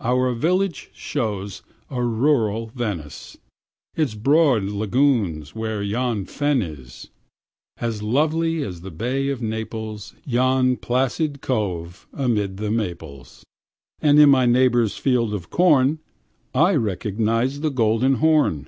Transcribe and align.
Our 0.00 0.34
village 0.34 0.90
shows 0.92 1.62
a 1.88 2.02
rural 2.02 2.72
Venice, 2.74 3.36
Its 3.94 4.16
broad 4.16 4.64
lagoons 4.64 5.54
where 5.54 5.80
yonder 5.84 6.28
fen 6.28 6.60
is; 6.62 7.10
As 7.78 8.02
lovely 8.02 8.64
as 8.64 8.80
the 8.80 8.90
Bay 8.90 9.28
of 9.28 9.40
Naples 9.40 10.14
Yon 10.26 10.78
placid 10.78 11.42
cove 11.42 12.08
amid 12.12 12.56
the 12.56 12.72
maples; 12.72 13.44
And 14.00 14.18
in 14.18 14.30
my 14.30 14.46
neighbor's 14.46 14.96
field 14.96 15.32
of 15.32 15.48
corn 15.48 16.00
I 16.52 16.74
recognise 16.74 17.60
the 17.60 17.70
Golden 17.70 18.16
Horn. 18.16 18.66